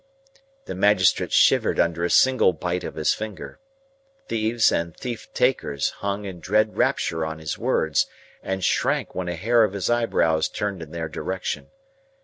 [0.65, 3.59] The magistrates shivered under a single bite of his finger.
[4.29, 8.07] Thieves and thief takers hung in dread rapture on his words,
[8.41, 11.67] and shrank when a hair of his eyebrows turned in their direction.